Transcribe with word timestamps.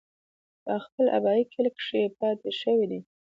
پۀ 0.63 0.73
خپل 0.85 1.05
ابائي 1.17 1.43
کلي 1.51 1.71
کښې 1.77 2.01
پاتې 2.19 2.49
شوے 2.59 2.85
دے۔ 2.91 2.99